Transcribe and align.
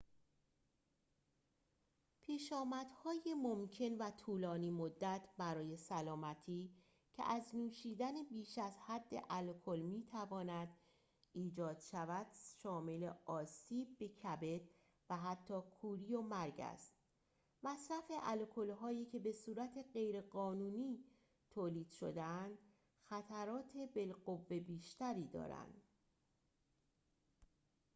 پیشامدهای 2.21 3.33
ممکن 3.41 3.93
و 3.97 4.09
طولانی 4.11 4.71
مدت 4.71 5.27
برای 5.37 5.77
سلامتی 5.77 6.69
که 7.13 7.23
از 7.23 7.55
نوشیدن 7.55 8.23
بیش 8.23 8.57
از 8.57 8.79
حد 8.87 9.25
الکل 9.29 9.79
می‌تواند 9.79 10.67
ایجاد 11.33 11.79
شود 11.79 12.27
شامل 12.63 13.11
آسیب 13.25 13.97
به 13.97 14.07
کبد 14.09 14.61
و 15.09 15.17
حتی 15.17 15.61
کوری 15.71 16.15
و 16.15 16.21
مرگ 16.21 16.59
است 16.61 16.93
مصرف 17.63 18.11
الکل‌هایی 18.23 19.05
که 19.05 19.19
بصورت 19.19 19.85
غیرقانونی 19.93 21.03
تولید 21.49 21.89
شده‌اند 21.89 22.57
خطرات 23.03 23.73
بالقوه 23.95 24.59
بیشتری 24.59 25.27
دارند 25.27 25.81